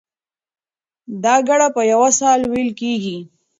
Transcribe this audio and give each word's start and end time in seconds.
دا 1.23 1.35
ګړه 1.47 1.67
په 1.75 1.81
یوه 1.91 2.09
ساه 2.19 2.35
وېل 2.51 2.69
کېږي. 2.81 3.17